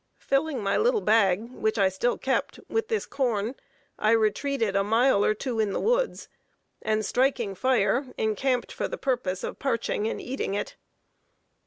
Filling 0.17 0.63
my 0.63 0.77
little 0.77 0.99
bag, 1.01 1.51
which 1.51 1.77
I 1.77 1.87
still 1.87 2.17
kept, 2.17 2.59
with 2.67 2.87
this 2.87 3.05
corn, 3.05 3.53
I 3.99 4.09
retreated 4.13 4.75
a 4.75 4.83
mile 4.83 5.23
or 5.23 5.35
two 5.35 5.59
in 5.59 5.73
the 5.73 5.79
woods, 5.79 6.27
and 6.81 7.05
striking 7.05 7.53
fire, 7.53 8.07
encamped 8.17 8.71
for 8.71 8.87
the 8.87 8.97
purpose 8.97 9.43
of 9.43 9.59
parching 9.59 10.07
and 10.07 10.19
eating 10.19 10.55
it. 10.55 10.75